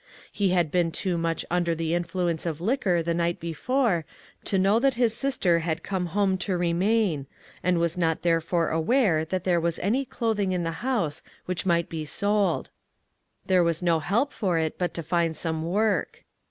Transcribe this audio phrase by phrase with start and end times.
[0.31, 4.03] He had been too much under the influence of liquor the night before
[4.45, 7.27] to know that his sister had come home to remain,
[7.61, 11.87] and was not therefore aware that there was any clothing in the house which might
[11.87, 12.71] be sold.
[13.45, 16.23] There was no help for it but to find some work.